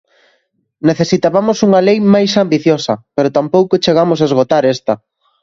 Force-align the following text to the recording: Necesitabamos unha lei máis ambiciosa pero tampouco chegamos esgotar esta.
Necesitabamos 0.89 1.57
unha 1.67 1.81
lei 1.87 1.99
máis 2.13 2.31
ambiciosa 2.43 2.93
pero 3.15 3.33
tampouco 3.37 3.81
chegamos 3.83 4.19
esgotar 4.27 4.63
esta. 4.75 4.93